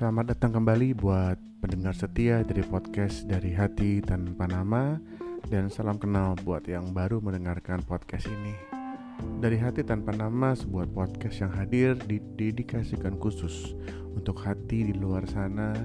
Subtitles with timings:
[0.00, 4.96] Selamat datang kembali buat pendengar setia dari podcast dari hati tanpa nama
[5.52, 8.56] dan salam kenal buat yang baru mendengarkan podcast ini.
[9.44, 13.76] Dari hati tanpa nama sebuah podcast yang hadir didedikasikan khusus
[14.16, 15.76] untuk hati di luar sana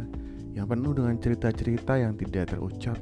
[0.56, 2.96] yang penuh dengan cerita-cerita yang tidak terucap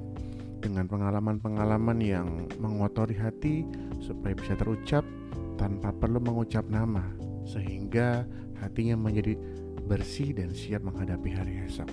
[0.65, 3.69] dengan pengalaman-pengalaman yang mengotori hati
[4.01, 5.05] supaya bisa terucap
[5.61, 7.05] tanpa perlu mengucap nama
[7.45, 8.25] sehingga
[8.57, 9.37] hatinya menjadi
[9.83, 11.89] bersih dan siap menghadapi hari esok.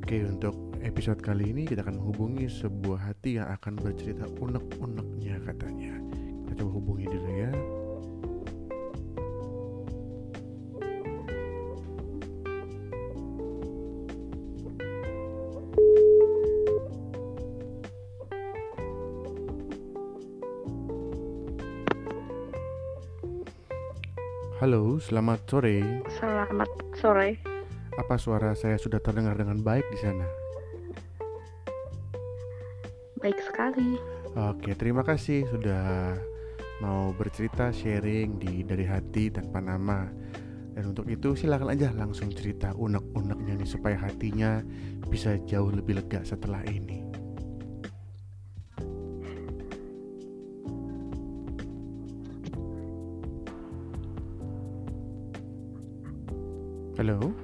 [0.00, 5.96] Oke, untuk episode kali ini kita akan menghubungi sebuah hati yang akan bercerita unek-uneknya katanya.
[6.44, 7.50] Kita coba hubungi dulu ya.
[24.64, 25.84] Halo, selamat sore.
[26.16, 27.36] Selamat sore.
[28.00, 30.24] Apa suara saya sudah terdengar dengan baik di sana?
[33.20, 34.00] Baik sekali.
[34.32, 36.16] Oke, terima kasih sudah
[36.80, 40.08] mau bercerita sharing di dari hati tanpa nama.
[40.72, 44.64] Dan untuk itu silakan aja langsung cerita unek-uneknya nih supaya hatinya
[45.12, 47.03] bisa jauh lebih lega setelah ini.
[57.04, 57.36] Halo?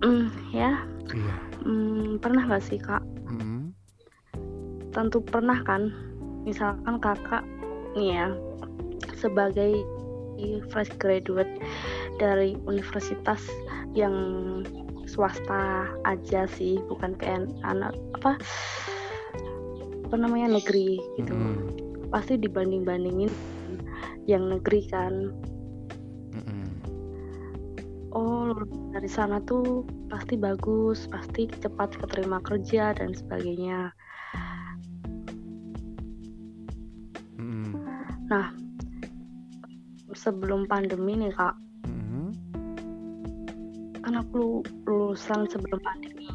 [0.00, 0.80] Hmm, ya.
[1.12, 1.34] Iya.
[1.60, 3.04] Hmm, pernah gak sih kak?
[3.28, 3.76] Mm-mm.
[4.96, 5.92] Tentu pernah kan.
[6.48, 7.44] Misalkan kakak
[8.00, 8.28] nih ya
[9.12, 9.76] sebagai
[10.72, 11.52] fresh graduate
[12.16, 13.44] dari universitas
[13.92, 14.16] yang
[15.04, 18.40] swasta aja sih, bukan kayak anak apa
[20.08, 21.36] apa namanya negeri gitu.
[21.36, 22.08] Mm-mm.
[22.08, 23.28] Pasti dibanding-bandingin
[24.24, 25.36] yang negeri kan.
[28.20, 33.96] Oh lulus dari sana tuh pasti bagus, pasti cepat keterima kerja dan sebagainya.
[38.28, 38.52] Nah,
[40.12, 41.56] sebelum pandemi nih kak,
[41.88, 42.28] Mm-mm.
[44.04, 46.28] kan aku lulusan sebelum pandemi.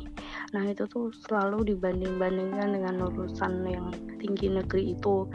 [0.57, 5.29] Nah itu tuh selalu dibanding-bandingkan dengan lulusan yang tinggi negeri itu.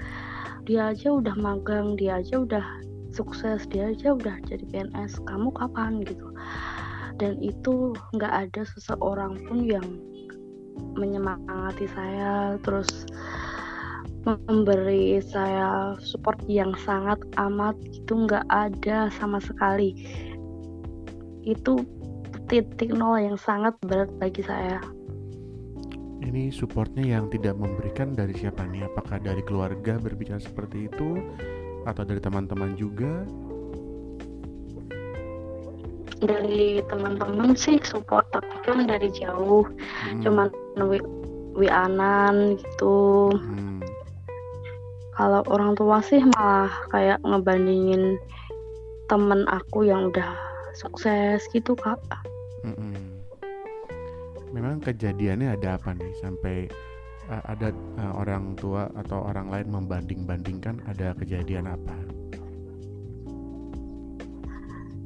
[0.67, 2.67] Dia aja udah magang, dia aja udah
[3.13, 5.21] sukses, dia aja udah jadi PNS.
[5.25, 6.30] Kamu kapan gitu?
[7.21, 9.85] Dan itu nggak ada seseorang pun yang
[10.97, 13.05] menyemangati saya, terus
[14.25, 19.93] memberi saya support yang sangat amat itu nggak ada sama sekali.
[21.45, 21.85] Itu
[22.49, 24.81] titik nol yang sangat berat bagi saya.
[26.21, 28.85] Ini supportnya yang tidak memberikan dari siapa nih?
[28.93, 31.17] Apakah dari keluarga berbicara seperti itu
[31.89, 33.25] atau dari teman-teman juga?
[36.21, 39.65] Dari teman-teman sih support tapi kan dari jauh
[40.05, 40.21] Hmm.
[40.23, 40.49] cuman
[40.87, 41.01] wi
[41.57, 43.81] wianan gitu Hmm.
[45.17, 48.21] kalau orang tua sih malah kayak ngebandingin
[49.11, 50.31] temen aku yang udah
[50.77, 51.99] sukses gitu kak
[52.63, 53.19] Mm-mm.
[54.51, 56.67] Memang kejadiannya ada apa nih sampai
[57.31, 57.71] uh, ada
[58.03, 61.95] uh, orang tua atau orang lain membanding-bandingkan ada kejadian apa?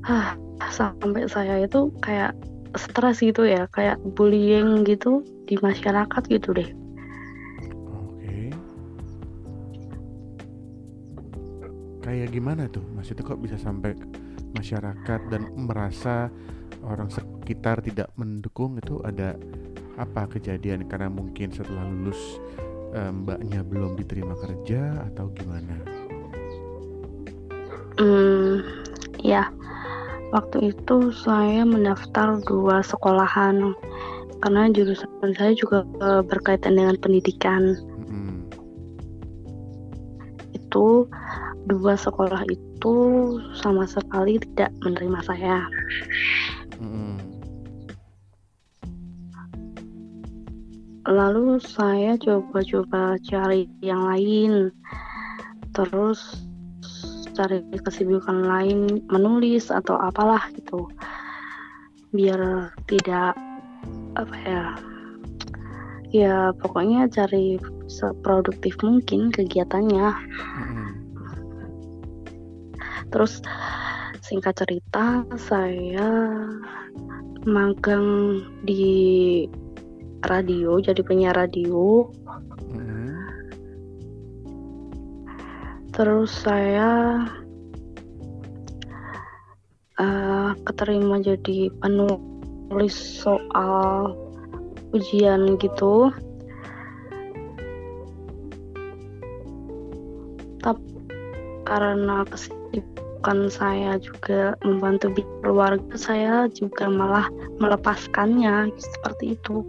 [0.05, 0.37] Hah,
[0.69, 2.37] sampai saya itu kayak
[2.75, 6.69] stres gitu ya kayak bullying gitu di masyarakat gitu deh
[7.95, 8.51] Oke.
[12.03, 12.83] Kayak gimana tuh?
[12.93, 13.95] Maksudnya kok bisa sampai
[14.55, 16.29] masyarakat dan merasa
[16.85, 19.35] orang sekitar tidak mendukung itu ada
[19.95, 22.43] apa kejadian karena mungkin setelah lulus
[22.93, 25.77] eh, mbaknya belum diterima kerja atau gimana?
[27.95, 28.34] Hmm.
[30.35, 33.71] Waktu itu saya mendaftar dua sekolahan
[34.43, 37.79] karena jurusan saya juga eh, berkaitan dengan pendidikan.
[38.03, 38.43] Mm-mm.
[40.59, 41.07] Itu
[41.71, 42.97] dua sekolah itu
[43.63, 45.63] sama sekali tidak menerima saya.
[46.83, 47.15] Mm-mm.
[51.07, 54.75] Lalu saya coba-coba cari yang lain.
[55.71, 56.44] Terus
[57.35, 60.87] cari kesibukan lain menulis atau apalah gitu.
[62.15, 63.35] Biar tidak
[64.15, 64.65] apa ya
[66.15, 67.59] ya pokoknya cari
[67.91, 70.89] seproduktif mungkin kegiatannya Mm-mm.
[73.11, 73.43] terus
[74.23, 76.39] singkat cerita saya
[77.43, 79.45] magang di
[80.25, 82.09] radio jadi penyiar radio
[85.95, 87.23] terus saya
[90.03, 94.19] uh, keterima jadi penulis soal
[94.91, 96.11] ujian gitu.
[100.59, 100.83] Tapi
[101.63, 105.15] karena kesibukan saya juga membantu
[105.47, 107.31] keluarga saya juga malah
[107.63, 109.63] melepaskannya seperti itu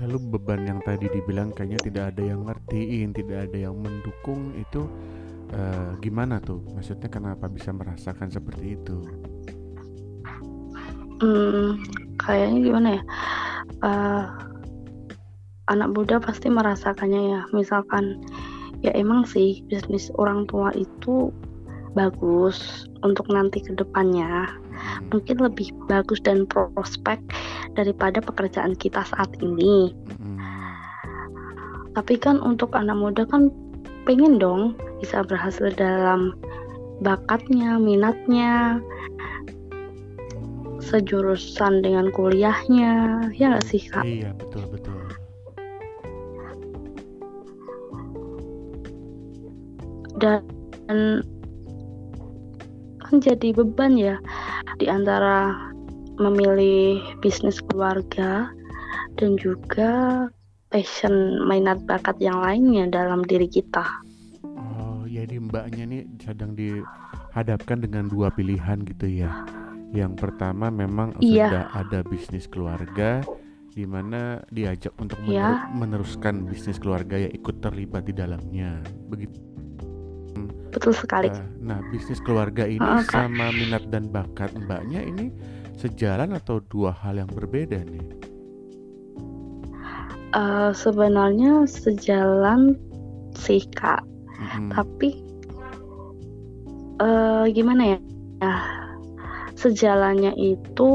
[0.00, 4.88] Lalu beban yang tadi dibilang kayaknya tidak ada yang ngertiin, tidak ada yang mendukung itu
[5.52, 6.64] uh, gimana tuh?
[6.72, 8.96] Maksudnya kenapa bisa merasakan seperti itu?
[11.20, 11.76] Hmm,
[12.16, 13.02] kayaknya gimana ya?
[13.84, 14.24] Uh,
[15.68, 17.40] anak muda pasti merasakannya ya.
[17.52, 18.24] Misalkan
[18.80, 21.28] ya emang sih bisnis orang tua itu
[21.92, 24.48] bagus untuk nanti ke depannya.
[24.48, 25.12] Hmm.
[25.12, 27.20] Mungkin lebih bagus dan prospek
[27.74, 29.94] daripada pekerjaan kita saat ini.
[30.18, 30.38] Hmm.
[31.94, 33.50] Tapi kan untuk anak muda kan
[34.08, 36.34] pengen dong bisa berhasil dalam
[37.00, 38.78] bakatnya, minatnya,
[40.90, 44.98] sejurusan dengan kuliahnya ya nggak sih kak iya betul betul
[50.18, 50.42] dan
[52.98, 54.18] kan jadi beban ya
[54.82, 55.69] di antara
[56.20, 58.52] memilih bisnis keluarga
[59.16, 60.28] dan juga
[60.68, 63.88] passion minat bakat yang lainnya dalam diri kita
[64.44, 69.32] oh jadi mbaknya nih sedang dihadapkan dengan dua pilihan gitu ya
[69.90, 71.50] yang pertama memang iya.
[71.50, 73.26] sudah ada bisnis keluarga
[73.70, 75.70] di mana diajak untuk iya.
[75.74, 78.82] meneruskan bisnis keluarga ya ikut terlibat di dalamnya.
[79.10, 79.38] Begitu.
[80.70, 81.26] Betul sekali.
[81.30, 83.10] Uh, nah, bisnis keluarga ini oh, okay.
[83.10, 85.34] sama minat dan bakat Mbaknya ini
[85.80, 88.04] sejalan atau dua hal yang berbeda nih?
[90.30, 92.76] Uh, sebenarnya sejalan
[93.34, 94.04] sih kak,
[94.36, 94.70] hmm.
[94.70, 95.24] tapi
[97.00, 97.98] uh, gimana ya?
[98.44, 98.62] Nah,
[99.60, 100.92] sejalannya itu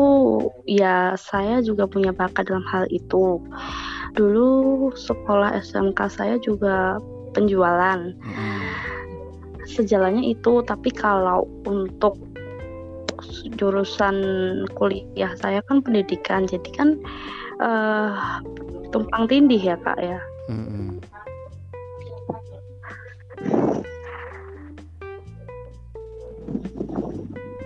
[0.65, 3.37] ya saya juga punya bakat dalam hal itu
[4.17, 6.97] dulu sekolah SMK saya juga
[7.37, 8.61] penjualan hmm.
[9.69, 12.17] sejalannya itu tapi kalau untuk
[13.53, 14.15] jurusan
[14.73, 16.89] kuliah saya kan pendidikan jadi kan
[17.61, 18.41] uh,
[18.89, 20.19] tumpang tindih ya kak ya
[20.49, 20.97] hmm.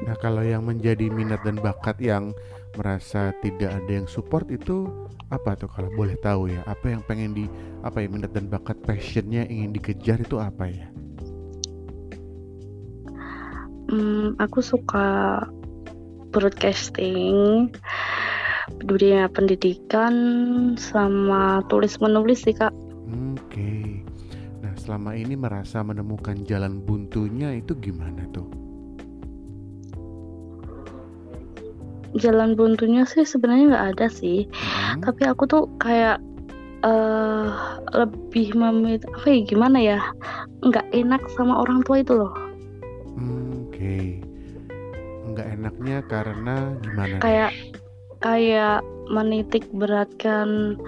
[0.09, 2.33] Nah, kalau yang menjadi minat dan bakat yang
[2.73, 4.89] merasa tidak ada yang support itu
[5.29, 6.65] apa tuh kalau boleh tahu ya?
[6.65, 7.45] Apa yang pengen di
[7.85, 10.89] apa ya minat dan bakat passionnya ingin dikejar itu apa ya?
[13.89, 15.45] Hmm, aku suka
[16.29, 17.69] broadcasting,
[18.85, 20.13] dunia pendidikan,
[20.77, 22.73] sama tulis menulis sih kak.
[23.09, 23.43] Oke.
[23.49, 23.87] Okay.
[24.61, 28.59] Nah selama ini merasa menemukan jalan buntunya itu gimana tuh?
[32.17, 35.05] jalan buntunya sih sebenarnya nggak ada sih hmm.
[35.05, 36.17] tapi aku tuh kayak
[36.81, 39.99] uh, lebih memilih apa ya gimana ya
[40.65, 42.33] nggak enak sama orang tua itu loh
[43.13, 44.07] hmm, oke okay.
[45.59, 47.75] Enaknya karena gimana kayak nih?
[48.23, 48.79] kayak
[49.11, 50.79] menitik beratkan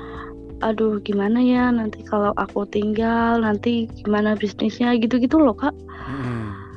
[0.64, 5.74] aduh gimana ya nanti kalau aku tinggal nanti gimana bisnisnya gitu-gitu loh kak
[6.08, 6.72] hmm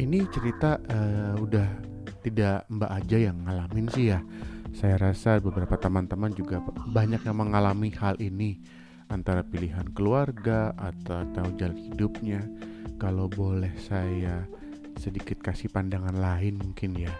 [0.00, 1.68] ini cerita uh, udah
[2.24, 4.20] tidak Mbak aja yang ngalamin sih ya.
[4.72, 8.56] Saya rasa beberapa teman-teman juga banyak yang mengalami hal ini
[9.12, 12.40] antara pilihan keluarga atau, atau jalan hidupnya.
[12.96, 14.48] Kalau boleh saya
[15.02, 17.10] sedikit kasih pandangan lain mungkin ya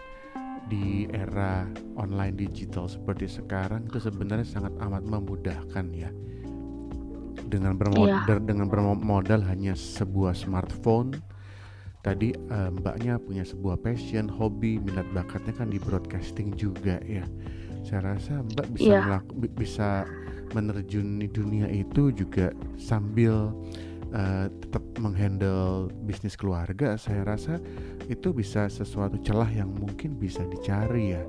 [0.71, 1.67] di era
[1.99, 6.07] online digital seperti sekarang itu sebenarnya sangat amat memudahkan ya
[7.43, 8.39] dengan bermodal iya.
[8.39, 11.19] dengan bermodal hanya sebuah smartphone
[12.03, 17.23] tadi uh, mbaknya punya sebuah passion, hobi, minat bakatnya kan di broadcasting juga ya.
[17.87, 19.03] Saya rasa mbak bisa yeah.
[19.07, 20.03] melaku, bisa
[20.51, 23.55] menerjuni dunia itu juga sambil
[24.13, 26.95] uh, tetap menghandle bisnis keluarga.
[26.95, 27.59] Saya rasa
[28.07, 31.23] itu bisa sesuatu celah yang mungkin bisa dicari ya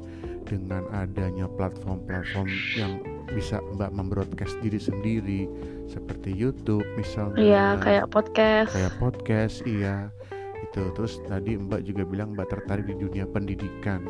[0.44, 3.00] dengan adanya platform-platform yang
[3.32, 5.48] bisa mbak membroadcast diri sendiri
[5.88, 7.40] seperti YouTube misalnya.
[7.40, 8.70] Iya, kayak podcast.
[8.76, 10.12] Kayak podcast, iya
[10.74, 14.02] gitu terus tadi Mbak juga bilang Mbak tertarik di dunia pendidikan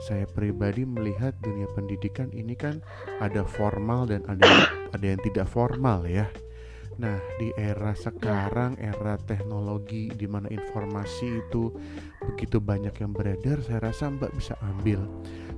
[0.00, 2.80] saya pribadi melihat dunia pendidikan ini kan
[3.20, 6.24] ada formal dan ada ada yang tidak formal ya
[7.00, 11.72] Nah, di era sekarang, era teknologi di mana informasi itu
[12.20, 15.08] begitu banyak yang beredar, saya rasa Mbak bisa ambil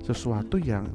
[0.07, 0.87] sesuatu yang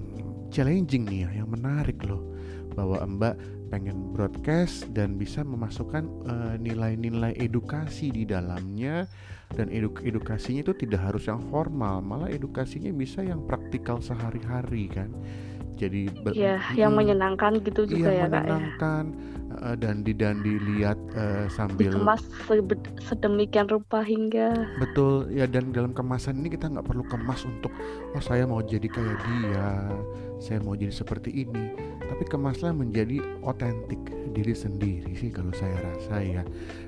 [0.48, 2.24] challenging nih ya yang menarik loh.
[2.72, 3.36] Bahwa Mbak
[3.68, 9.04] pengen broadcast dan bisa memasukkan uh, nilai-nilai edukasi di dalamnya.
[9.48, 15.08] Dan eduk edukasinya itu tidak harus yang formal malah edukasinya bisa yang praktikal sehari-hari kan
[15.77, 16.01] jadi
[16.34, 18.27] ya yang menyenangkan gitu juga iya, ya.
[18.27, 18.81] menyenangkan.
[18.81, 19.27] Kak
[19.62, 22.22] uh, dan di dan dilihat uh, sambil dikemas
[23.05, 27.72] sedemikian rupa hingga betul ya dan dalam kemasan ini kita nggak perlu kemas untuk
[28.13, 29.67] oh saya mau jadi kayak dia
[30.38, 31.74] saya mau jadi seperti ini.
[32.07, 34.00] Tapi kemaslah menjadi otentik
[34.38, 36.44] diri sendiri sih kalau saya rasa ya.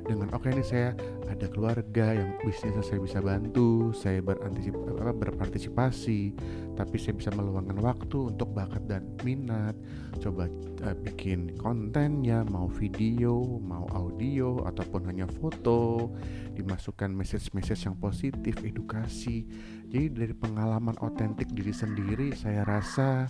[0.06, 0.94] Dengan oke okay, ini saya
[1.26, 6.38] ada keluarga yang bisnisnya saya bisa bantu saya apa, berpartisipasi
[6.78, 9.74] tapi saya bisa meluangkan waktu untuk bakat dan minat.
[10.22, 10.46] Coba
[10.86, 16.14] uh, bikin kontennya mau video mau audio ataupun hanya foto.
[16.54, 19.48] Dimasukkan message-message yang positif edukasi.
[19.90, 23.26] Jadi dari pengalaman otentik diri sendiri saya rasa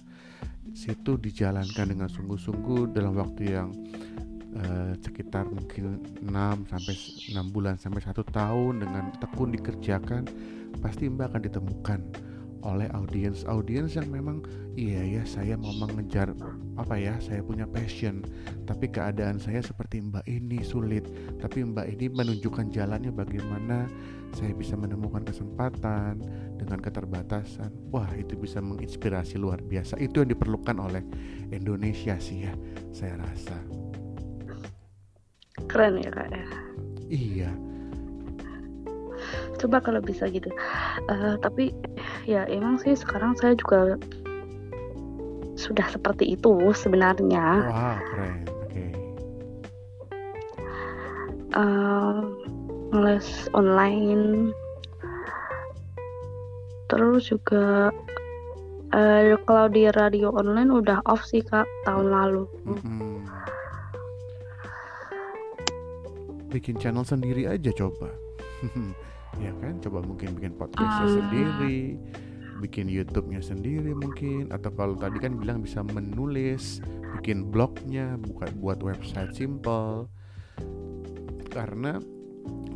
[0.73, 3.69] situ dijalankan dengan sungguh-sungguh dalam waktu yang
[4.57, 6.29] uh, sekitar mungkin 6
[6.69, 6.95] sampai
[7.35, 10.23] 6 bulan sampai satu tahun dengan tekun dikerjakan
[10.79, 11.99] pasti Mbak akan ditemukan
[12.63, 14.43] oleh audiens-audiens yang memang
[14.75, 16.35] iya ya saya mau mengejar
[16.75, 18.23] apa ya saya punya passion.
[18.67, 21.07] Tapi keadaan saya seperti Mbak ini sulit.
[21.39, 23.87] Tapi Mbak ini menunjukkan jalannya bagaimana
[24.35, 26.21] saya bisa menemukan kesempatan
[26.59, 27.71] dengan keterbatasan.
[27.89, 29.97] Wah itu bisa menginspirasi luar biasa.
[29.97, 31.03] Itu yang diperlukan oleh
[31.49, 32.53] Indonesia sih ya
[32.91, 33.57] saya rasa.
[35.69, 36.45] Keren ya kak ya.
[37.09, 37.68] Iya
[39.59, 40.49] coba kalau bisa gitu.
[41.09, 41.75] Uh, tapi
[42.25, 43.99] ya emang sih sekarang saya juga
[45.59, 47.67] sudah seperti itu sebenarnya.
[47.67, 48.35] Wah keren.
[48.47, 48.71] Oke.
[48.71, 48.91] Okay.
[51.57, 52.23] uh,
[52.95, 54.55] les online.
[56.89, 57.93] Terus juga
[58.95, 62.43] uh, kalau di radio online udah off sih kak tahun lalu.
[62.65, 63.49] Mm-hmm.
[66.49, 68.09] bikin channel sendiri aja coba
[69.37, 69.77] ya kan?
[69.77, 71.13] Coba mungkin bikin podcastnya uh.
[71.21, 71.79] sendiri
[72.59, 76.83] bikin YouTube-nya sendiri mungkin atau kalau tadi kan bilang bisa menulis
[77.19, 80.11] bikin blognya bukan buat website simple.
[81.49, 81.97] Karena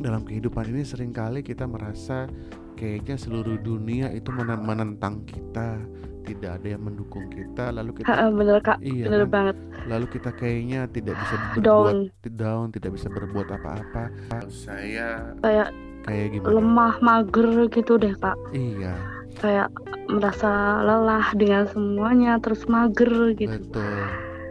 [0.00, 2.26] dalam kehidupan ini sering kali kita merasa
[2.74, 5.78] kayaknya seluruh dunia itu menentang kita
[6.24, 8.80] tidak ada yang mendukung kita lalu kita ha, bener kak.
[8.80, 9.30] Iya bener kan?
[9.30, 9.56] banget.
[9.84, 11.96] Lalu kita kayaknya tidak bisa berbuat down,
[12.32, 14.04] down tidak bisa berbuat apa-apa.
[14.48, 15.68] Saya kayak
[16.04, 16.52] kayak gimana?
[16.60, 18.36] Lemah mager gitu deh kak.
[18.52, 18.94] Iya.
[19.40, 19.68] Kayak
[20.06, 23.50] merasa lelah dengan semuanya terus mager gitu.
[23.50, 24.04] Betul.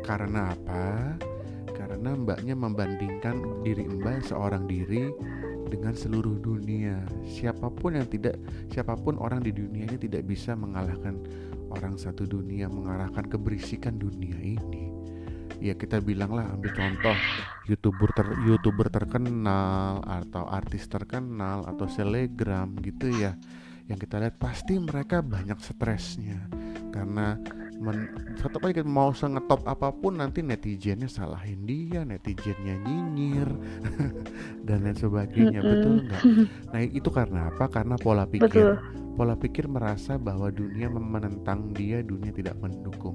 [0.04, 1.16] Karena apa?
[1.72, 5.08] Karena mbaknya membandingkan diri mbak seorang diri
[5.74, 7.02] dengan seluruh dunia.
[7.26, 8.38] Siapa pun yang tidak,
[8.70, 11.18] siapa pun orang di dunia ini tidak bisa mengalahkan
[11.74, 14.93] orang satu dunia, mengalahkan keberisikan dunia ini.
[15.64, 17.16] Ya kita bilanglah ambil contoh
[17.72, 23.40] youtuber ter, youtuber terkenal atau artis terkenal atau selegram gitu ya.
[23.88, 26.52] Yang kita lihat pasti mereka banyak stresnya
[26.92, 27.40] karena
[27.84, 28.08] men,
[28.40, 33.50] satu kali kita mau sengetop apa pun nanti netizennya salahin dia netizennya nyinyir
[34.68, 35.72] dan lain sebagainya mm -hmm.
[35.76, 36.24] betul nggak?
[36.74, 37.68] Nah itu karena apa?
[37.68, 38.48] Karena pola pikir.
[38.48, 38.76] Betul.
[39.14, 43.14] pola pikir merasa bahwa dunia menentang dia dunia tidak mendukung.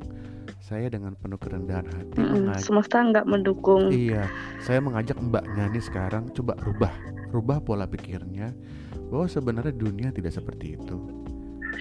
[0.63, 2.61] Saya dengan penuh kerendahan hati mm -hmm.
[2.61, 3.89] semesta nggak mendukung.
[3.89, 4.29] Iya
[4.61, 6.93] saya mengajak mbaknya nih sekarang coba rubah
[7.33, 8.53] rubah pola pikirnya
[9.09, 10.97] bahwa sebenarnya dunia tidak seperti itu.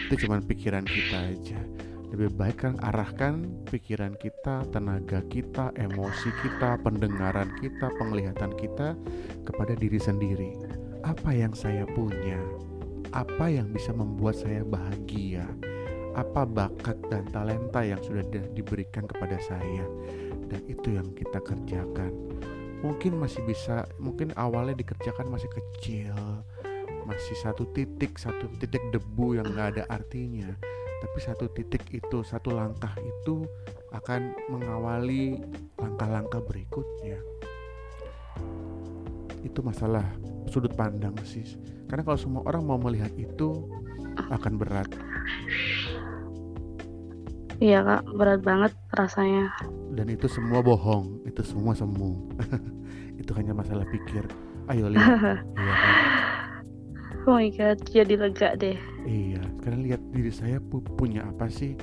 [0.08, 1.60] Itu cuma pikiran kita aja
[2.08, 8.96] lebih baik kan arahkan pikiran kita, tenaga kita, emosi kita, pendengaran kita, penglihatan kita
[9.44, 10.56] kepada diri sendiri.
[11.04, 12.40] Apa yang saya punya?
[13.12, 15.44] Apa yang bisa membuat saya bahagia?
[16.16, 18.24] Apa bakat dan talenta yang sudah
[18.56, 19.84] diberikan kepada saya?
[20.48, 22.16] Dan itu yang kita kerjakan.
[22.88, 26.16] Mungkin masih bisa, mungkin awalnya dikerjakan masih kecil,
[27.04, 30.56] masih satu titik, satu titik debu yang nggak ada artinya
[30.98, 33.46] tapi satu titik itu satu langkah itu
[33.94, 35.38] akan mengawali
[35.78, 37.22] langkah-langkah berikutnya.
[39.46, 40.04] Itu masalah
[40.50, 41.46] sudut pandang sih.
[41.88, 43.70] Karena kalau semua orang mau melihat itu
[44.34, 44.90] akan berat.
[47.58, 48.04] Iya kak.
[48.18, 49.54] Berat banget rasanya.
[49.94, 51.26] Dan itu semua bohong.
[51.26, 52.30] Itu semua semu.
[53.22, 54.26] Itu hanya masalah pikir.
[54.70, 55.42] Ayo lihat.
[55.58, 55.96] Iya kan?
[57.28, 61.74] oh my god jadi lega deh iya karena lihat diri saya pu punya apa sih?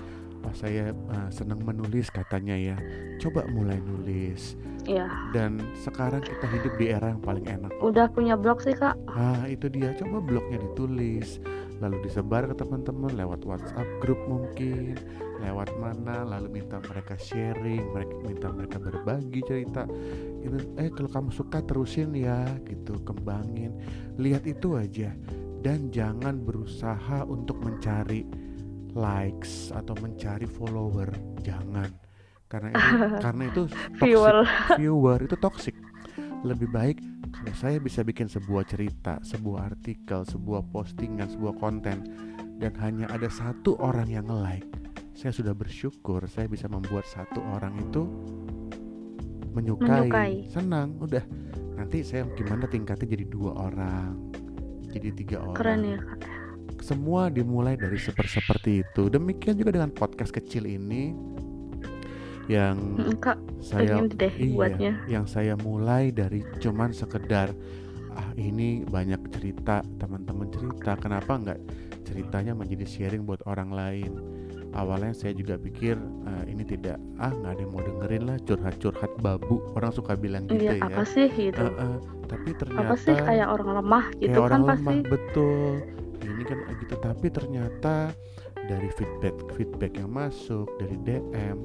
[0.45, 2.77] Oh saya uh, senang menulis katanya ya.
[3.17, 4.55] Coba mulai nulis.
[4.85, 5.09] Iya.
[5.33, 7.73] dan sekarang kita hidup di era yang paling enak.
[7.81, 8.93] Udah punya blog sih kak.
[9.09, 9.97] ah itu dia.
[9.97, 11.41] Coba blognya ditulis.
[11.81, 15.01] Lalu disebar ke teman-teman lewat WhatsApp grup mungkin.
[15.41, 16.29] Lewat mana?
[16.29, 19.89] Lalu minta mereka sharing mereka minta mereka berbagi cerita.
[20.45, 23.01] Itu eh kalau kamu suka terusin ya gitu.
[23.09, 23.73] Kembangin.
[24.21, 25.17] Lihat itu aja
[25.65, 28.29] dan jangan berusaha untuk mencari
[28.93, 31.09] likes atau mencari follower.
[31.41, 31.89] Jangan.
[32.47, 32.87] Karena itu
[33.25, 33.99] karena itu toxic.
[34.05, 34.37] Viewer.
[34.77, 35.75] viewer itu toxic.
[36.45, 37.01] Lebih baik
[37.33, 42.05] kalau saya bisa bikin sebuah cerita sebuah artikel sebuah postingan sebuah konten
[42.63, 44.69] dan hanya ada satu orang yang nge-like
[45.19, 48.07] saya sudah bersyukur saya bisa membuat satu orang itu
[49.55, 50.33] menyukai, Menyukai.
[50.51, 51.23] senang udah.
[51.75, 54.34] Nanti saya gimana tingkatnya jadi dua orang
[54.95, 56.21] jadi tiga orang Keren ya kak.
[56.85, 61.15] semua dimulai dari seper seperti itu demikian juga dengan podcast kecil ini
[62.45, 64.93] yang Kak, saya deh iya, buatnya.
[65.09, 67.57] yang saya mulai dari cuman sekedar
[68.15, 71.61] ah ini banyak cerita teman-teman cerita kenapa nggak
[72.05, 74.13] ceritanya menjadi sharing buat orang lain
[74.75, 75.95] awalnya saya juga pikir
[76.27, 79.63] ah, ini tidak ah nggak ada yang mau dengerin lah curhat-curhat babu.
[79.79, 80.91] Orang suka bilang gitu Iya, ya.
[80.91, 81.63] apa sih gitu?
[81.63, 84.83] Eh, eh, tapi ternyata apa sih kayak orang lemah kayak gitu kan orang pasti.
[84.83, 85.71] lemah betul.
[86.25, 87.97] Ini kan gitu tapi ternyata
[88.65, 91.59] dari feedback feedback yang masuk dari DM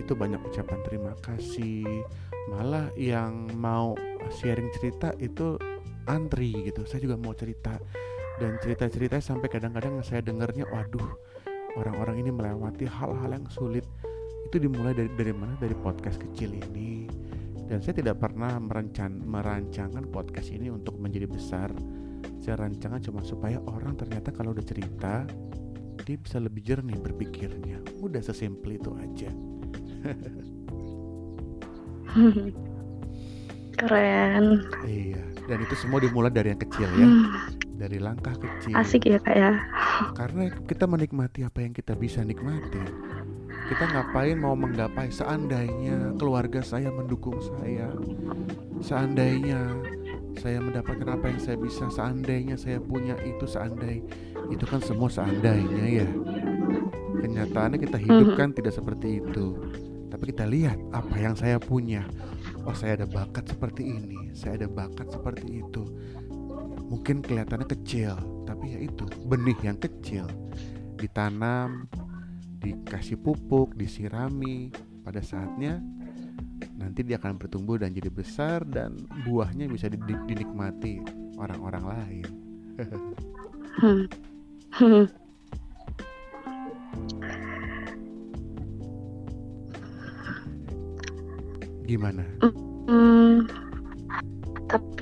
[0.00, 1.84] itu banyak ucapan terima kasih.
[2.48, 3.96] Malah yang mau
[4.40, 5.56] sharing cerita itu
[6.04, 6.84] antri gitu.
[6.88, 7.76] Saya juga mau cerita.
[8.34, 11.06] Dan cerita-cerita sampai kadang-kadang saya dengarnya waduh
[11.78, 13.84] orang-orang ini melewati hal-hal yang sulit.
[14.50, 15.58] Itu dimulai dari dari mana?
[15.58, 17.06] Dari podcast kecil ini.
[17.64, 21.72] Dan saya tidak pernah merencan merancangkan podcast ini untuk menjadi besar.
[22.38, 25.24] Saya rancangkan cuma supaya orang ternyata kalau udah cerita
[26.04, 27.80] dia bisa lebih jernih berpikirnya.
[28.04, 29.30] Udah sesimpel itu aja.
[33.74, 34.70] Keren.
[34.86, 37.06] iya dan itu semua dimulai dari yang kecil ya.
[37.06, 37.26] Hmm,
[37.74, 38.74] dari langkah kecil.
[38.74, 39.52] Asik ya kak ya.
[40.18, 42.82] karena kita menikmati apa yang kita bisa nikmati.
[43.64, 47.88] Kita ngapain mau menggapai seandainya keluarga saya mendukung saya.
[48.84, 49.72] Seandainya
[50.36, 54.02] saya mendapatkan apa yang saya bisa seandainya saya punya itu seandai
[54.52, 56.08] itu kan semua seandainya ya.
[57.24, 59.56] Kenyataannya kita hidup kan tidak seperti itu.
[60.12, 62.04] Tapi kita lihat apa yang saya punya.
[62.68, 65.82] Oh saya ada bakat seperti ini saya ada bakat seperti itu
[66.94, 68.14] mungkin kelihatannya kecil
[68.46, 70.30] tapi ya itu benih yang kecil
[70.94, 71.90] ditanam
[72.62, 74.70] dikasih pupuk disirami
[75.02, 75.82] pada saatnya
[76.78, 81.02] nanti dia akan bertumbuh dan jadi besar dan buahnya bisa di- di- dinikmati
[81.34, 82.28] orang-orang lain.
[83.74, 84.06] Hmm.
[91.84, 92.54] gimana Hmm,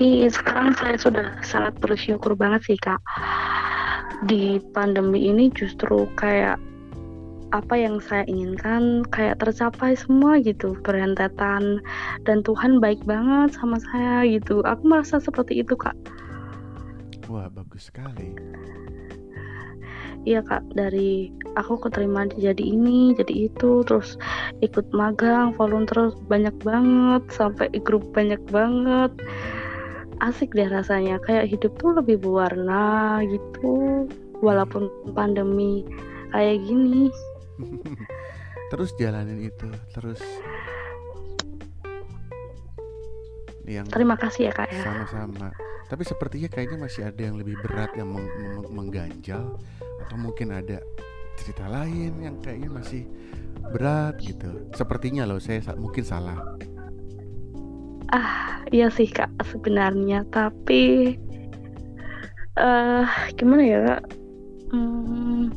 [0.03, 2.99] tapi sekarang saya sudah sangat bersyukur banget sih kak.
[4.27, 6.59] Di pandemi ini justru kayak
[7.55, 11.79] apa yang saya inginkan kayak tercapai semua gitu berentetan
[12.27, 14.59] dan Tuhan baik banget sama saya gitu.
[14.67, 15.95] Aku merasa seperti itu kak.
[17.31, 18.35] wah bagus sekali
[20.27, 24.19] Iya kak dari aku keterima jadi ini jadi itu terus
[24.59, 29.15] ikut magang volunteer banyak banget sampai grup banyak banget
[30.23, 31.19] asik deh rasanya.
[31.23, 34.07] Kayak hidup tuh lebih berwarna gitu
[34.39, 35.83] walaupun pandemi
[36.31, 37.11] kayak gini.
[38.73, 40.17] Terus jalanin itu terus
[43.69, 44.81] yang terima kasih ya kak ya.
[44.81, 45.53] Sama-sama.
[45.85, 50.81] Tapi sepertinya kayaknya masih ada yang lebih berat yang meng- meng- mengganjal atau mungkin ada
[51.37, 53.05] cerita lain yang kayaknya masih
[53.69, 54.67] berat gitu.
[54.73, 56.41] Sepertinya loh saya sa- mungkin salah
[58.13, 60.23] ah iya sih kak sebenarnya.
[60.29, 61.13] Tapi
[62.53, 64.03] eh gimana ya kak?
[64.69, 65.49] Hmm,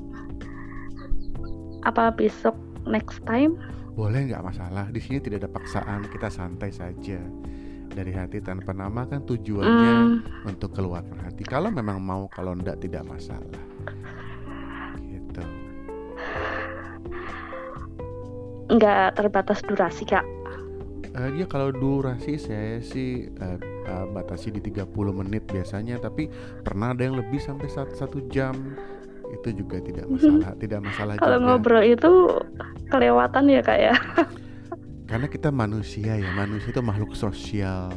[1.85, 2.57] apa besok
[2.89, 3.61] next time?
[3.93, 4.89] Boleh nggak masalah?
[4.89, 7.21] Di sini tidak ada paksaan kita santai saja.
[7.97, 11.49] Dari hati tanpa nama kan tujuannya Hmm, untuk keluarkan hati.
[11.49, 13.65] Kalau memang mau kalau enggak tidak masalah.
[15.01, 15.43] Gitu.
[18.69, 20.27] Nggak terbatas durasi kak
[21.17, 23.57] Eh, dia kalau durasi saya sih eh,
[23.89, 24.85] eh, batasi di 30
[25.17, 26.29] menit biasanya tapi
[26.61, 28.53] pernah ada yang lebih sampai satu, satu jam.
[29.27, 32.13] Itu juga tidak masalah tidak masalah kalau ngobrol itu
[32.87, 33.95] kelewatan ya kak ya?
[35.07, 37.91] Karena kita manusia ya manusia itu makhluk sosial.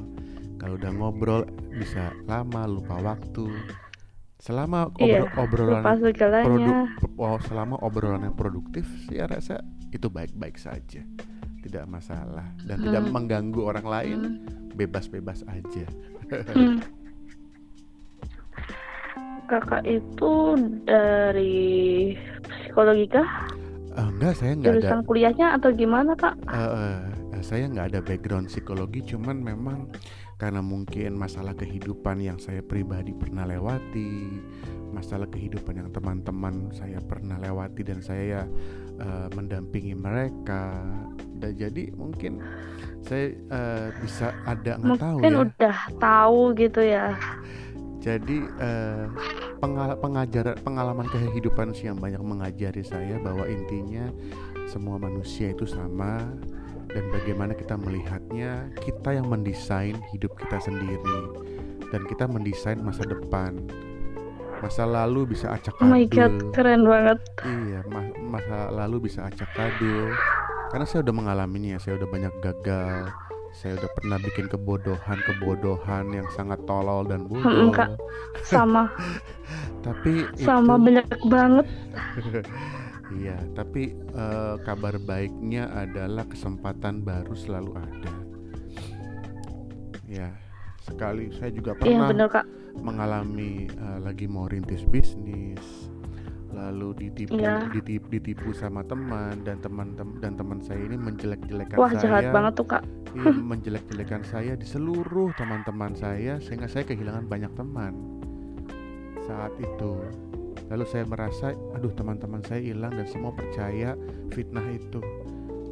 [0.58, 3.46] Kalau udah ngobrol bisa lama lupa waktu.
[4.40, 6.48] Selama Iya, obro- obrolan lupa segalanya.
[6.48, 6.88] produ-
[7.20, 9.60] oh, selama obrolannya produktif saya rasa
[9.92, 11.04] itu baik-baik saja
[11.64, 13.14] tidak masalah dan tidak Hmm.
[13.14, 14.76] mengganggu orang lain Hmm.
[14.76, 15.86] bebas-bebas aja
[16.56, 16.80] Hmm.
[19.50, 20.34] Kakak itu
[20.86, 22.14] dari
[22.46, 23.30] psikologi kah?
[23.98, 26.38] Eh, enggak saya nggak ada Jurusan kuliahnya atau gimana kak?
[26.46, 26.70] Eh,
[27.34, 29.90] eh, saya nggak ada background psikologi cuman memang
[30.38, 34.40] karena mungkin masalah kehidupan yang saya pribadi pernah lewati
[34.94, 38.46] masalah kehidupan yang teman-teman saya pernah lewati dan saya
[39.00, 40.76] eh, mendampingi mereka.
[41.40, 42.44] Dan jadi mungkin
[43.00, 45.40] saya eh, bisa ada nggak tahu Mungkin ya.
[45.48, 47.16] udah tahu gitu ya.
[48.00, 49.06] jadi eh,
[49.60, 54.08] pengal- pengajaran pengalaman kehidupan sih yang banyak mengajari saya bahwa intinya
[54.72, 56.24] semua manusia itu sama
[56.88, 61.20] dan bagaimana kita melihatnya kita yang mendesain hidup kita sendiri
[61.92, 63.60] dan kita mendesain masa depan
[64.60, 67.20] masa lalu bisa acak Oh my god, keren banget.
[67.44, 70.12] iya ma- masa lalu bisa acak adul
[70.70, 73.10] karena saya udah mengalaminya saya udah banyak gagal
[73.50, 77.74] saya udah pernah bikin kebodohan-kebodohan yang sangat tolol dan bodoh.
[77.74, 77.98] Kak.
[78.46, 78.94] Sama,
[79.86, 81.66] Tapi sama itu banyak banget.
[83.20, 88.14] iya, tapi eh, kabar baiknya adalah kesempatan baru selalu ada.
[90.06, 90.30] Ya,
[90.86, 92.46] sekali saya juga Iya pernah bener kak.
[92.80, 95.90] Mengalami eh, lagi mau rintis bisnis
[96.50, 97.70] lalu ditipu Iya.
[97.70, 102.24] ditipu, ditipu sama teman dan teman tem- dan teman saya ini menjelek-jelekan Wah saya jahat
[102.34, 102.84] banget tuh kak.
[103.14, 107.94] Iya, menjelek-jelekan saya di seluruh teman-teman saya sehingga saya kehilangan banyak teman
[109.24, 109.94] saat itu.
[110.70, 113.98] Lalu saya merasa, aduh teman-teman saya hilang dan semua percaya
[114.30, 115.02] fitnah itu.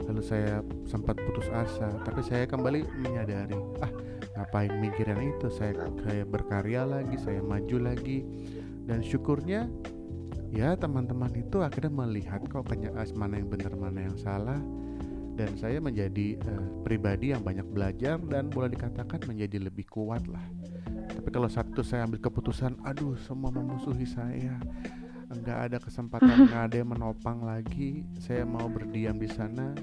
[0.10, 3.92] Lalu saya sempat putus asa, tapi saya kembali menyadari, ah
[4.38, 5.50] ngapain mikirin itu?
[5.50, 5.74] Saya
[6.06, 8.22] saya berkarya lagi, saya maju lagi,
[8.86, 9.66] dan syukurnya
[10.54, 14.62] ya teman-teman itu akhirnya melihat kok kenya- mana yang benar mana yang salah
[15.38, 20.42] dan saya menjadi eh, pribadi yang banyak belajar dan boleh dikatakan menjadi lebih kuat lah.
[21.14, 24.58] Tapi kalau satu saya ambil keputusan, aduh semua memusuhi saya,
[25.30, 29.78] nggak ada kesempatan, nggak ada yang menopang lagi, saya mau berdiam di sana.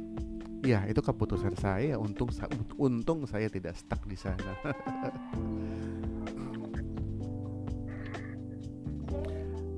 [0.64, 2.00] Ya itu keputusan saya.
[2.00, 2.32] Untung
[2.80, 4.56] untung saya tidak stuck di sana.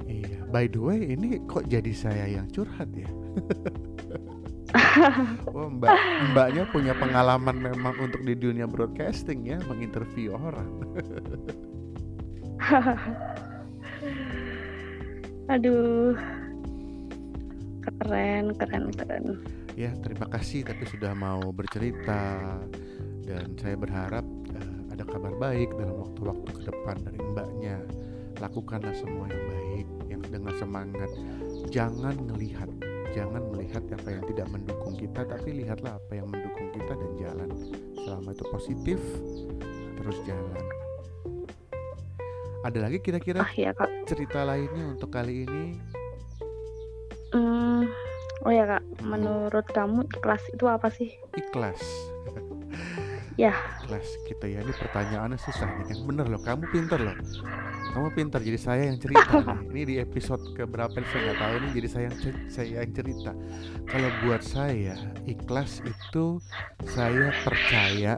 [0.06, 0.46] iya.
[0.46, 3.10] By the way, ini kok jadi saya yang curhat ya?
[5.50, 5.90] Wah, mbak,
[6.32, 10.70] mbaknya punya pengalaman memang untuk di dunia broadcasting ya, menginterview orang.
[15.52, 16.16] Aduh,
[17.82, 19.38] keren, keren, keren.
[19.76, 22.56] Ya, terima kasih tapi sudah mau bercerita
[23.28, 24.24] dan saya berharap
[24.56, 27.76] eh, ada kabar baik dalam waktu-waktu ke depan dari mbaknya.
[28.40, 31.12] Lakukanlah semua yang baik, yang dengan semangat.
[31.68, 32.72] Jangan melihat,
[33.12, 37.50] jangan melihat apa yang tidak mendukung kita, tapi lihatlah apa yang mendukung kita dan jalan.
[38.00, 39.00] Selama itu positif,
[40.00, 40.64] terus jalan.
[42.64, 43.76] Ada lagi kira-kira Ah ya
[44.08, 45.64] cerita lainnya untuk kali ini?
[47.36, 47.84] Hmm,
[48.44, 51.14] oh ya kak, menurut kamu kelas itu apa sih?
[51.32, 51.80] Ikhlas.
[53.36, 53.52] Ya.
[53.84, 54.64] Ikhlas kita ya.
[54.64, 55.98] Ini pertanyaannya susah nih kan?
[56.08, 57.12] Bener loh kamu pinter loh.
[57.92, 59.60] Kamu pinter jadi saya yang cerita nih.
[59.76, 61.54] Ini di episode keberapa saya nggak tahu.
[61.60, 63.36] Nih jadi saya yang cer- saya yang cerita.
[63.92, 64.96] Kalau buat saya
[65.28, 66.40] ikhlas itu
[66.88, 68.16] saya percaya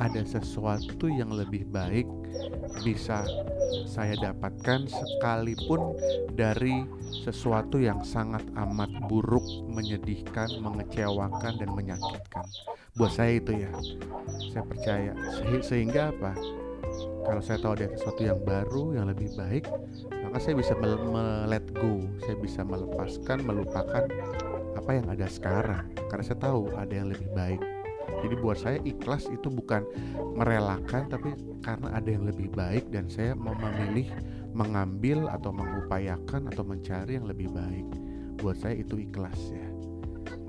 [0.00, 2.08] ada sesuatu yang lebih baik
[2.84, 3.24] bisa
[3.88, 5.96] saya dapatkan sekalipun
[6.34, 6.84] dari
[7.24, 12.46] sesuatu yang sangat amat buruk, menyedihkan, mengecewakan dan menyakitkan.
[12.94, 13.70] Buat saya itu ya,
[14.52, 16.34] saya percaya Se- sehingga apa?
[17.24, 19.64] Kalau saya tahu ada sesuatu yang baru, yang lebih baik,
[20.22, 24.04] maka saya bisa mel- me- let go, saya bisa melepaskan, melupakan
[24.76, 25.88] apa yang ada sekarang.
[26.12, 27.73] Karena saya tahu ada yang lebih baik.
[28.22, 29.82] Jadi buat saya ikhlas itu bukan
[30.34, 34.08] merelakan, tapi karena ada yang lebih baik dan saya mau memilih
[34.52, 37.86] mengambil atau mengupayakan atau mencari yang lebih baik.
[38.38, 39.66] Buat saya itu ikhlas ya.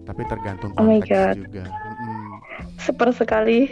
[0.06, 1.36] Tapi tergantung Oh konteks God.
[1.36, 1.64] juga.
[1.66, 2.38] Mm-mm
[2.78, 3.68] Super sekali.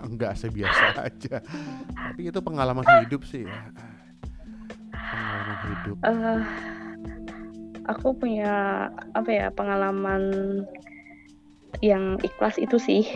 [0.00, 1.44] enggak sebiasa aja
[1.92, 3.60] tapi itu pengalaman hidup sih ya
[4.90, 6.40] pengalaman hidup Eh,
[7.84, 8.52] aku punya
[9.12, 10.22] apa ya pengalaman
[11.78, 13.06] yang ikhlas itu sih.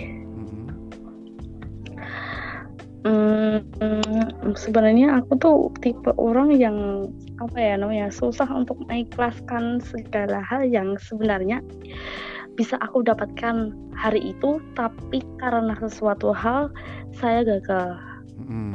[3.04, 7.04] Hmm, hmm, sebenarnya aku tuh tipe orang yang
[7.36, 11.60] apa ya namanya susah untuk mengikhlaskan segala hal yang sebenarnya
[12.56, 16.72] bisa aku dapatkan hari itu, tapi karena sesuatu hal
[17.12, 17.98] saya gagal.
[18.40, 18.74] Mm-mm.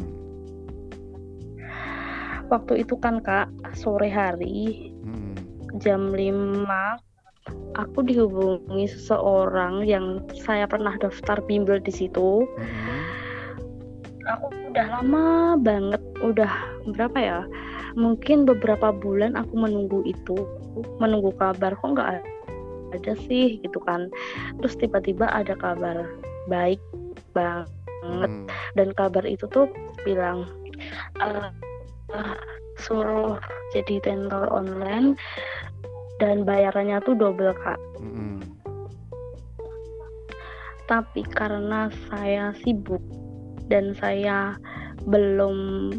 [2.49, 5.37] waktu itu kan kak sore hari Mm-mm.
[5.77, 7.08] jam 5
[7.77, 12.43] aku dihubungi seseorang yang saya pernah daftar bimbel di situ.
[12.45, 13.01] Mm-mm.
[14.29, 16.53] aku udah lama banget udah
[16.93, 17.39] berapa ya?
[17.97, 20.37] Mungkin beberapa bulan aku menunggu itu
[21.01, 22.21] menunggu kabar kok nggak
[22.93, 23.57] ada sih?
[23.65, 24.13] gitu kan.
[24.61, 26.05] Terus tiba-tiba ada kabar
[26.45, 26.81] baik
[27.33, 27.69] banget.
[27.99, 28.47] Mm.
[28.79, 29.67] dan kabar itu tuh
[30.07, 30.47] bilang
[31.19, 31.51] eh,
[32.15, 32.39] eh,
[32.79, 33.35] suruh
[33.75, 35.19] jadi tentor online
[36.19, 38.43] dan bayarannya tuh double kak Mm-mm.
[40.85, 43.01] tapi karena saya sibuk
[43.71, 44.59] dan saya
[45.07, 45.89] belum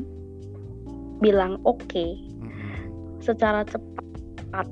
[1.25, 3.19] bilang oke Mm-mm.
[3.25, 4.69] secara cepat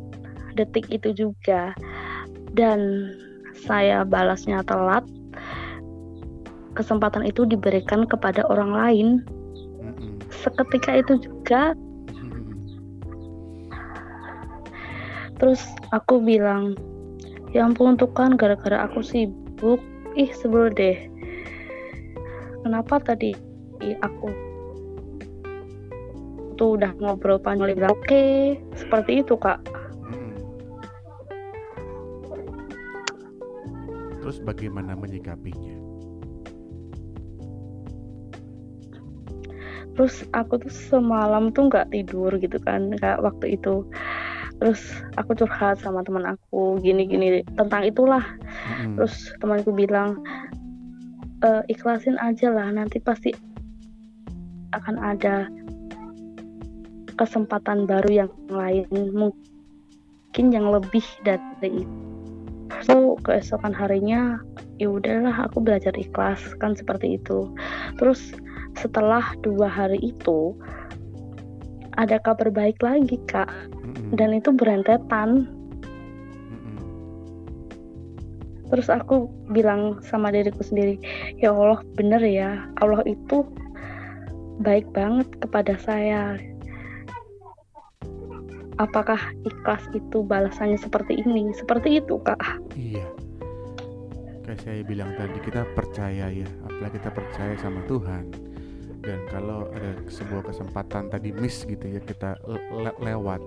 [0.54, 1.72] detik itu juga
[2.52, 3.12] dan
[3.56, 5.02] saya balasnya telat
[6.78, 9.08] kesempatan itu diberikan kepada orang lain
[10.30, 11.74] seketika itu juga
[15.38, 15.62] terus
[15.94, 16.74] aku bilang
[17.54, 19.80] ya ampun tuh kan gara-gara aku sibuk.
[20.18, 20.98] Ih sebel deh.
[22.66, 23.32] Kenapa tadi
[23.78, 24.28] ih, aku
[26.58, 29.62] tuh udah ngobrol panjang bilang oke seperti itu kak.
[30.10, 30.34] Mm-mm.
[34.18, 35.78] Terus bagaimana menyikapinya?
[39.98, 43.82] terus aku tuh semalam tuh nggak tidur gitu kan kak waktu itu
[44.58, 44.82] terus
[45.14, 48.98] aku curhat sama teman aku gini-gini tentang itulah Mm-mm.
[48.98, 50.18] terus temanku bilang
[51.46, 53.30] "Eh, ikhlasin aja lah nanti pasti
[54.74, 55.46] akan ada
[57.14, 61.98] kesempatan baru yang lain mungkin yang lebih dari itu
[62.84, 64.38] so keesokan harinya
[64.78, 67.50] ya udahlah aku belajar ikhlas kan seperti itu
[67.98, 68.34] terus
[68.78, 70.54] setelah dua hari itu
[71.98, 73.50] ada kabar baik lagi kak.
[74.14, 75.48] Dan itu berentetan
[76.48, 76.76] Mm-mm.
[78.68, 81.00] Terus aku bilang sama diriku sendiri,
[81.40, 83.44] ya Allah bener ya, Allah itu
[84.60, 86.36] baik banget kepada saya.
[88.78, 91.50] Apakah ikhlas itu balasannya seperti ini?
[91.50, 92.38] Seperti itu kak.
[92.78, 93.02] Iya.
[94.46, 98.47] Kayak saya bilang tadi kita percaya ya, apalagi kita percaya sama Tuhan.
[99.08, 103.40] Dan kalau ada sebuah kesempatan tadi miss gitu ya kita le- le- lewat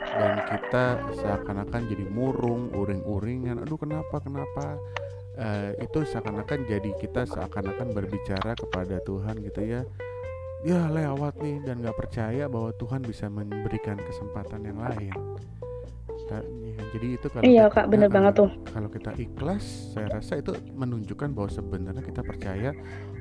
[0.00, 0.84] dan kita
[1.20, 3.60] seakan-akan jadi murung, uring-uringan.
[3.60, 4.80] Aduh kenapa kenapa?
[5.36, 9.84] Eh, itu seakan-akan jadi kita seakan-akan berbicara kepada Tuhan gitu ya.
[10.64, 15.12] Ya lewat nih dan nggak percaya bahwa Tuhan bisa memberikan kesempatan yang lain.
[16.24, 16.40] Ya,
[16.90, 18.50] Jadi itu kalau Iya kita- kak, bener banget tuh.
[18.66, 22.70] kalau kita ikhlas saya rasa itu menunjukkan bahwa sebenarnya kita percaya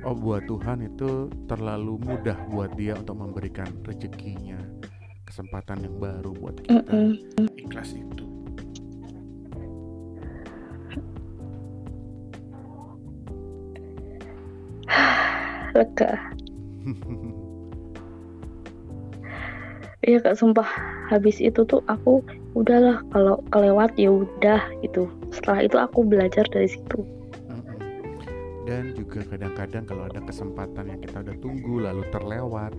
[0.02, 1.10] oh buat Tuhan itu
[1.44, 4.56] terlalu mudah buat dia untuk memberikan rezekinya
[5.24, 7.18] kesempatan yang baru buat kita Mm-mm.
[7.60, 8.26] ikhlas itu
[15.76, 16.12] Lega.
[20.04, 20.68] Iya kak, sumpah
[21.08, 22.20] habis itu tuh aku
[22.60, 25.08] udahlah kalau kelewat ya udah gitu.
[25.32, 27.08] Setelah itu aku belajar dari situ.
[28.68, 32.72] Dan juga kadang-kadang kalau ada kesempatan yang kita udah tunggu lalu terlewat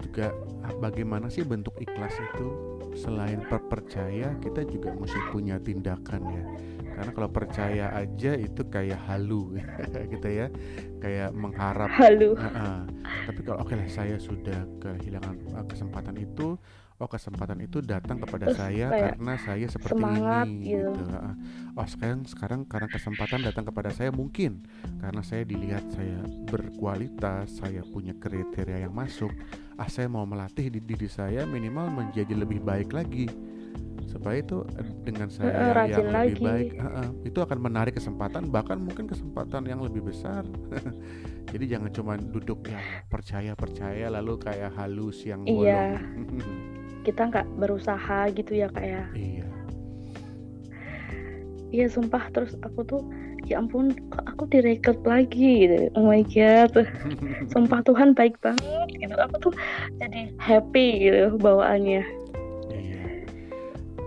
[0.00, 0.32] juga
[0.64, 2.48] ah, bagaimana sih bentuk ikhlas itu
[2.96, 6.44] selain per- percaya kita juga mesti punya tindakan ya
[7.00, 9.56] karena kalau percaya aja itu kayak halu
[10.12, 10.52] gitu ya
[11.00, 12.36] kayak mengharap Halo.
[12.36, 12.78] Heeh.
[13.24, 16.60] Tapi kalau oke lah saya sudah kehilangan uh, kesempatan itu,
[17.00, 21.00] oh kesempatan itu datang kepada Terus saya karena saya seperti semangat ini gitu.
[21.00, 21.34] Heeh.
[21.80, 24.68] Oh sekarang sekarang karena kesempatan datang kepada saya mungkin
[25.00, 26.20] karena saya dilihat saya
[26.52, 29.32] berkualitas, saya punya kriteria yang masuk.
[29.80, 33.32] Ah saya mau melatih di diri saya minimal menjadi lebih baik lagi
[34.06, 36.44] supaya itu eh, dengan saya rajin yang lebih lagi.
[36.44, 40.46] baik heeh, itu akan menarik kesempatan bahkan mungkin kesempatan yang lebih besar
[41.52, 45.98] jadi jangan cuma duduk ya percaya percaya lalu kayak halus yang Iya.
[45.98, 46.00] bolong
[47.06, 49.04] Kita nggak berusaha gitu ya kak ya.
[49.16, 49.48] iya
[51.70, 53.02] Iya sumpah terus aku tuh
[53.46, 55.86] ya ampun kok aku direkrut lagi gitu.
[55.94, 56.74] Oh my god.
[57.46, 59.14] Sumpah Tuhan baik banget gitu.
[59.16, 59.52] Aku tuh
[59.96, 62.02] jadi happy gitu bawaannya.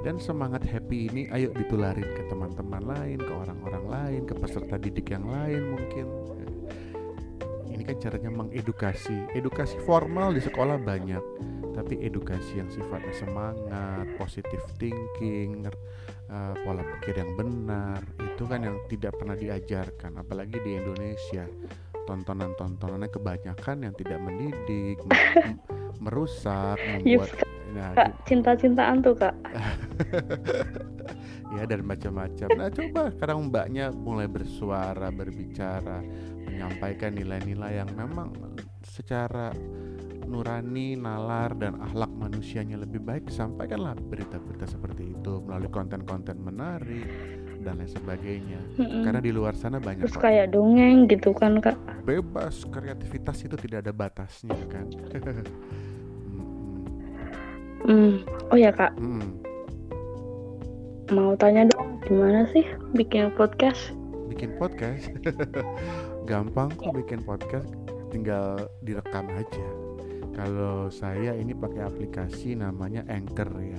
[0.04, 4.76] Iya dan semangat happy ini ayo ditularin ke teman-teman lain ke orang-orang lain ke peserta
[4.76, 6.08] didik yang lain mungkin.
[7.72, 9.34] Ini kan caranya mengedukasi.
[9.34, 11.24] Edukasi formal di sekolah banyak
[11.74, 15.66] tapi edukasi yang sifatnya semangat positive thinking
[16.30, 20.22] eh, pola pikir yang benar itu kan yang tidak pernah diajarkan.
[20.22, 21.48] Apalagi di Indonesia
[22.04, 25.00] tontonan-tontonannya kebanyakan yang tidak mendidik
[26.04, 29.34] merusak Yes, membuat nah Kak, gi- cinta-cintaan tuh kak.
[31.54, 36.02] ya dan macam-macam nah coba sekarang mbaknya mulai bersuara berbicara
[36.44, 38.32] menyampaikan nilai-nilai yang memang
[38.84, 39.52] secara
[40.24, 47.06] nurani nalar dan akhlak manusianya lebih baik sampaikanlah berita-berita seperti itu melalui konten-konten menarik
[47.62, 49.02] dan lain sebagainya Mm-mm.
[49.06, 51.76] karena di luar sana banyak Terus kayak dongeng gitu kan kak.
[52.02, 54.86] bebas kreativitas itu tidak ada batasnya kan.
[57.84, 58.24] Hmm.
[58.48, 59.28] Oh ya kak, Mm-mm.
[61.10, 63.92] mau tanya dong, gimana sih bikin podcast?
[64.26, 65.14] bikin podcast
[66.30, 67.70] gampang kok bikin podcast
[68.10, 69.68] tinggal direkam aja
[70.34, 73.78] kalau saya ini pakai aplikasi namanya Anchor ya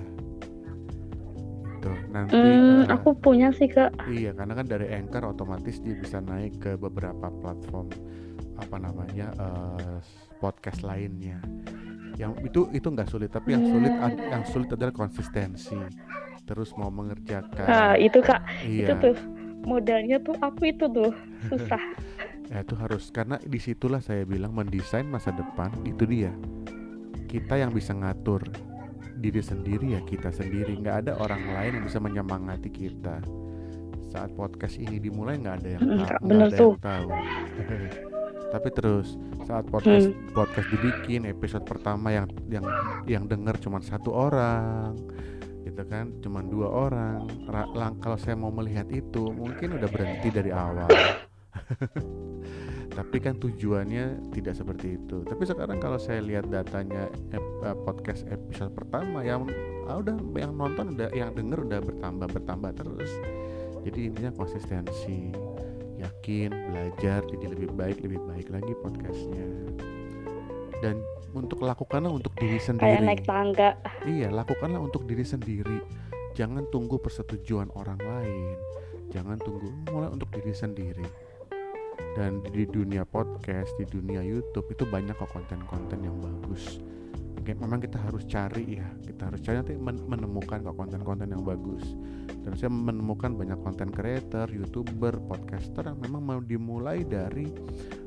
[1.74, 3.98] itu nanti Hmm, eh, aku punya sih kak.
[4.06, 7.90] iya karena kan dari Anchor otomatis dia bisa naik ke beberapa platform
[8.54, 9.98] apa namanya eh,
[10.38, 11.42] podcast lainnya
[12.14, 15.74] yang itu itu nggak sulit tapi yang sulit ad- yang sulit adalah konsistensi.
[16.44, 17.64] Terus mau mengerjakan.
[17.64, 18.86] Nah, itu kak, iya.
[18.86, 19.16] Itu tuh
[19.64, 21.10] modalnya tuh aku itu tuh?
[21.48, 21.80] Susah.
[22.46, 26.30] Ya itu harus karena di situlah saya bilang mendesain masa depan itu dia.
[27.26, 28.44] Kita yang bisa ngatur
[29.16, 30.76] diri sendiri ya kita sendiri.
[30.76, 33.24] Nggak ada orang lain yang bisa menyemangati kita.
[34.06, 36.70] Saat podcast ini dimulai nggak ada yang Mm, tahu nggak bener ada tuh.
[36.70, 37.08] yang tahu
[38.54, 40.30] tapi terus saat podcast Hmm.
[40.30, 42.64] podcast dibikin episode pertama yang yang
[43.04, 44.94] yang dengar cuma satu orang
[45.64, 47.26] gitu kan cuma dua orang.
[47.48, 50.86] Ra- lang- kalau saya mau melihat itu mungkin udah berhenti dari awal.
[52.94, 55.26] Tapi kan tujuannya tidak seperti itu.
[55.26, 59.50] Tapi sekarang kalau saya lihat datanya ep- eh, podcast episode pertama yang
[59.90, 63.10] ah, udah yang nonton udah yang denger udah bertambah bertambah terus.
[63.82, 65.34] Jadi intinya konsistensi
[66.04, 69.48] yakin belajar jadi lebih baik lebih baik lagi podcastnya
[70.84, 71.00] dan
[71.34, 73.74] untuk lakukanlah untuk diri Kayak sendiri naik tangga.
[74.06, 75.80] Iya, lakukanlah untuk diri sendiri.
[76.38, 78.56] Jangan tunggu persetujuan orang lain.
[79.10, 81.06] Jangan tunggu mulai untuk diri sendiri.
[82.14, 86.78] Dan di dunia podcast, di dunia YouTube itu banyak kok konten-konten yang bagus.
[87.44, 88.88] Oke, memang kita harus cari ya.
[89.04, 91.92] Kita harus cari nanti men- menemukan kok konten-konten yang bagus.
[92.40, 97.52] Dan saya menemukan banyak konten creator, youtuber, podcaster yang memang mau dimulai dari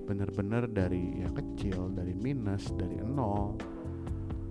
[0.10, 3.62] benar-benar dari yang kecil, dari minus, dari nol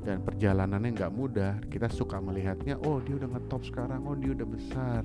[0.06, 4.46] dan perjalanannya nggak mudah kita suka melihatnya oh dia udah ngetop sekarang oh dia udah
[4.46, 5.02] besar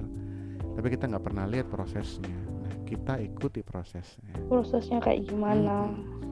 [0.78, 5.90] tapi kita nggak pernah lihat prosesnya nah kita ikuti prosesnya Prosesnya kayak gimana?
[5.90, 6.31] Mm-mm.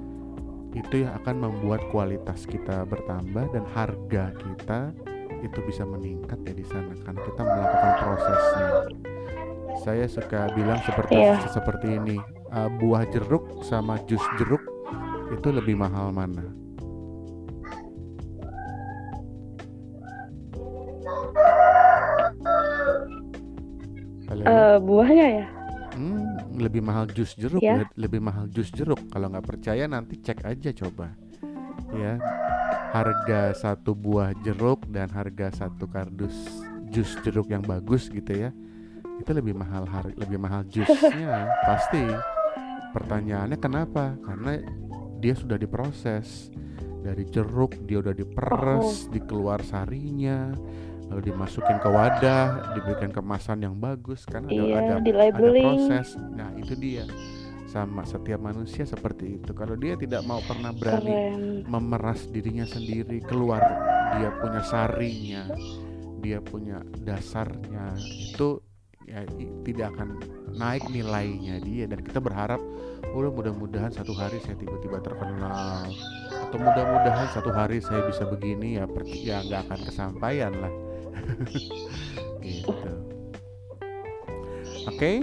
[0.71, 4.93] Itu yang akan membuat kualitas kita bertambah dan harga kita
[5.39, 8.67] itu bisa meningkat ya di sana kan kita melakukan prosesnya
[9.79, 11.39] saya suka bilang seperti Iya.
[11.49, 12.17] seperti ini
[12.51, 14.61] uh, buah jeruk sama jus jeruk
[15.31, 16.43] itu lebih mahal mana
[24.29, 24.43] Halo?
[24.45, 25.45] Eh, buahnya ya?
[26.59, 27.81] Lebih mahal jus jeruk, Ya.
[27.81, 28.99] le- lebih mahal jus jeruk.
[29.07, 31.15] Kalau nggak percaya nanti cek aja coba.
[31.89, 32.21] Ya,
[32.91, 36.35] harga satu buah jeruk dan harga satu kardus
[36.89, 38.53] jus jeruk yang bagus gitu ya,
[39.17, 42.05] itu lebih mahal lebih mahal jusnya pasti.
[42.89, 44.17] Pertanyaannya kenapa?
[44.21, 44.61] Karena
[45.17, 46.49] dia sudah diproses
[46.99, 50.53] dari jeruk, dia udah diperes, dikeluar sarinya,
[51.09, 56.07] lalu dimasukin ke wadah, diberikan kemasan yang bagus karena ada, Iya, ada ada proses.
[56.15, 57.05] Nah, itu dia.
[57.69, 59.53] Sama setiap manusia seperti itu.
[59.53, 61.41] Kalau dia tidak mau pernah berani Keren.
[61.69, 63.61] memeras dirinya sendiri, keluar
[64.17, 65.43] dia punya sarinya,
[66.17, 67.93] dia punya dasarnya,
[68.33, 68.57] itu
[69.09, 69.25] ya
[69.65, 70.21] tidak akan
[70.53, 72.61] naik nilainya dia dan kita berharap
[73.09, 75.89] udah mudah-mudahan satu hari saya tiba-tiba terkenal
[76.29, 78.85] atau mudah-mudahan satu hari saya bisa begini ya
[79.17, 80.69] ya nggak akan kesampaian lah
[82.45, 82.91] gitu
[84.87, 85.13] oke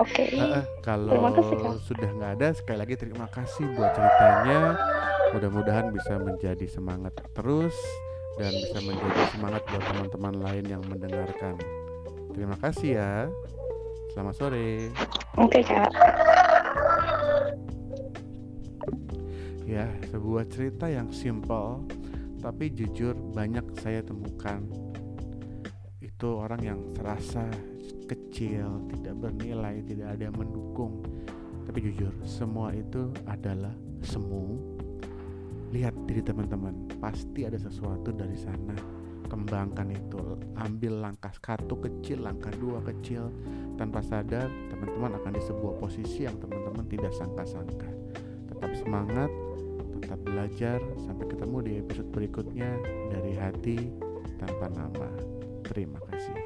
[0.00, 0.32] Oke.
[0.80, 1.74] Kalau Terima kasih, Kak.
[1.84, 4.60] sudah nggak ada sekali lagi terima kasih buat ceritanya
[5.30, 7.76] mudah-mudahan bisa menjadi semangat terus
[8.40, 11.54] dan bisa menjadi semangat buat teman-teman lain yang mendengarkan
[12.32, 13.12] terima kasih ya
[14.16, 14.88] selamat sore
[15.36, 15.92] Oke, Kak.
[19.68, 21.84] ya sebuah cerita yang simple
[22.40, 24.64] tapi jujur banyak saya temukan.
[26.00, 27.44] Itu orang yang serasa
[28.08, 31.04] kecil tidak bernilai tidak ada yang mendukung.
[31.68, 33.72] Tapi jujur semua itu adalah
[34.02, 34.58] semu.
[35.70, 38.74] Lihat diri teman-teman pasti ada sesuatu dari sana.
[39.30, 43.30] Kembangkan itu ambil langkah satu kecil langkah dua kecil.
[43.78, 47.88] Tanpa sadar teman-teman akan di sebuah posisi yang teman-teman tidak sangka-sangka.
[48.50, 49.30] Tetap semangat
[50.00, 50.80] tetap belajar.
[51.04, 52.70] Sampai ketemu di episode berikutnya
[53.12, 53.78] dari hati
[54.40, 55.08] tanpa nama.
[55.68, 56.36] Terima kasih.